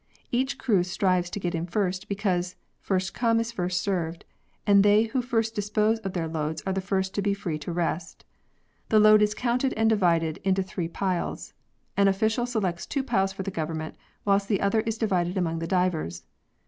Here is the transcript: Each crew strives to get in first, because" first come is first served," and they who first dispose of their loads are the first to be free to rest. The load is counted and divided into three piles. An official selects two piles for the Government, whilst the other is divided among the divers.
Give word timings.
Each 0.31 0.57
crew 0.57 0.81
strives 0.83 1.29
to 1.29 1.39
get 1.39 1.53
in 1.53 1.67
first, 1.67 2.09
because" 2.09 2.55
first 2.89 3.13
come 3.13 3.39
is 3.39 3.51
first 3.51 3.81
served," 3.81 4.25
and 4.65 4.81
they 4.83 5.03
who 5.03 5.21
first 5.21 5.53
dispose 5.53 5.99
of 5.99 6.13
their 6.13 6.27
loads 6.27 6.63
are 6.65 6.73
the 6.73 6.81
first 6.81 7.13
to 7.13 7.21
be 7.21 7.35
free 7.35 7.59
to 7.59 7.71
rest. 7.71 8.25
The 8.89 8.99
load 8.99 9.21
is 9.21 9.35
counted 9.35 9.73
and 9.75 9.87
divided 9.87 10.37
into 10.37 10.63
three 10.63 10.87
piles. 10.87 11.53
An 11.95 12.07
official 12.07 12.47
selects 12.47 12.87
two 12.87 13.03
piles 13.03 13.31
for 13.31 13.43
the 13.43 13.51
Government, 13.51 13.93
whilst 14.25 14.47
the 14.47 14.61
other 14.61 14.79
is 14.79 14.97
divided 14.97 15.37
among 15.37 15.59
the 15.59 15.67
divers. 15.67 16.23